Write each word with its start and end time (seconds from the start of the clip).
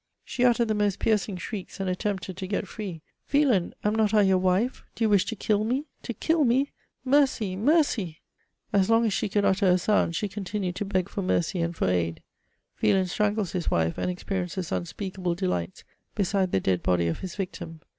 She 0.25 0.43
uttered 0.43 0.67
the 0.67 0.73
most 0.73 0.97
piercing 0.97 1.37
shrieks, 1.37 1.79
and 1.79 1.87
attempted 1.87 2.35
to 2.37 2.47
get 2.47 2.67
free:—' 2.67 3.03
Wieland, 3.31 3.73
am 3.83 3.93
not 3.93 4.15
I 4.15 4.23
your 4.23 4.39
wife? 4.39 4.83
do 4.95 5.03
you 5.03 5.09
wi^ 5.11 5.23
to 5.27 5.35
kill 5.35 5.63
me?— 5.63 5.85
to 6.01 6.11
kill 6.11 6.43
me?— 6.43 6.71
mercy! 7.13 7.55
mercy!' 7.55 8.17
As 8.73 8.89
long 8.89 9.05
as 9.05 9.13
she 9.13 9.29
could 9.29 9.45
utter 9.45 9.67
a 9.67 9.77
sound, 9.77 10.15
she 10.15 10.27
continued 10.27 10.75
to 10.77 10.85
beg 10.85 11.07
for 11.07 11.21
mercy 11.21 11.59
and 11.61 11.75
for 11.75 11.87
aid." 11.87 12.23
Wieland 12.81 13.11
strangles 13.11 13.53
hb 13.53 13.69
wife, 13.69 13.99
and 13.99 14.09
experiences 14.09 14.71
unspeakable 14.71 15.35
delights 15.35 15.83
beside 16.15 16.51
the 16.51 16.59
dead 16.59 16.81
body 16.81 17.05
of 17.07 17.19
his 17.19 17.35
victim. 17.35 17.79